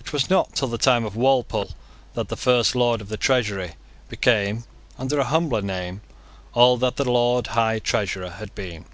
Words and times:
It 0.00 0.12
was 0.12 0.28
not 0.28 0.54
till 0.54 0.68
the 0.68 0.76
time 0.76 1.06
of 1.06 1.16
Walpole 1.16 1.70
that 2.12 2.28
the 2.28 2.36
First 2.36 2.74
Lord 2.74 3.00
of 3.00 3.08
the 3.08 3.16
Treasury 3.16 3.76
became, 4.10 4.64
under 4.98 5.18
a 5.18 5.24
humbler 5.24 5.62
name, 5.62 6.02
all 6.52 6.76
that 6.76 6.96
the 6.96 7.10
Lord 7.10 7.46
High 7.46 7.78
Treasurer 7.78 8.32
had 8.32 8.54
been. 8.54 8.84